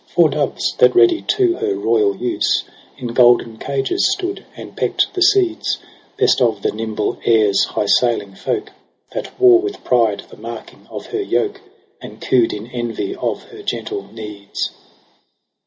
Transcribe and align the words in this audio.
Four 0.15 0.29
doves, 0.29 0.73
that 0.79 0.95
ready 0.95 1.21
to 1.21 1.57
her 1.57 1.75
royal 1.75 2.15
use 2.15 2.63
In 2.97 3.09
golden 3.09 3.57
cages 3.57 4.09
stood 4.13 4.43
and 4.57 4.75
peck'd 4.75 5.05
the 5.13 5.21
seeds: 5.21 5.77
Best 6.17 6.41
of 6.41 6.63
the 6.63 6.71
nimble 6.71 7.19
air's 7.23 7.63
high 7.65 7.85
sailing 7.85 8.33
folk 8.33 8.71
That 9.11 9.39
wore 9.39 9.59
with 9.59 9.83
pride 9.83 10.23
the 10.27 10.37
marking 10.37 10.87
of 10.89 11.05
her 11.13 11.21
yoke, 11.21 11.61
And 12.01 12.19
cooed 12.19 12.51
in 12.51 12.65
envy 12.65 13.15
of 13.15 13.43
her 13.51 13.61
gentle 13.61 14.11
needs. 14.11 14.71